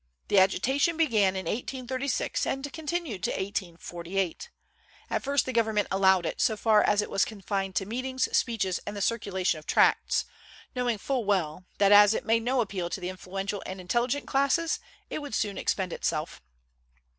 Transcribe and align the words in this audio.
The 0.29 0.39
agitation 0.39 0.97
began 0.97 1.35
in 1.35 1.45
1836 1.45 2.47
and 2.47 2.73
continued 2.73 3.21
to 3.21 3.29
1848. 3.29 4.49
At 5.11 5.21
first 5.21 5.45
the 5.45 5.53
government 5.53 5.89
allowed 5.91 6.25
it, 6.25 6.41
so 6.41 6.57
far 6.57 6.81
as 6.81 7.03
it 7.03 7.09
was 7.11 7.23
confined 7.23 7.75
to 7.75 7.85
meetings, 7.85 8.27
speeches, 8.35 8.79
and 8.87 8.97
the 8.97 9.01
circulation 9.03 9.59
of 9.59 9.67
tracts, 9.67 10.25
knowing 10.75 10.97
full 10.97 11.23
well 11.23 11.65
that, 11.77 11.91
as 11.91 12.15
it 12.15 12.25
made 12.25 12.41
no 12.41 12.61
appeal 12.61 12.89
to 12.89 12.99
the 12.99 13.09
influential 13.09 13.61
and 13.67 13.79
intelligent 13.79 14.25
classes, 14.25 14.79
it 15.11 15.21
would 15.21 15.35
soon 15.35 15.55
expend 15.59 15.93
itself. 15.93 16.41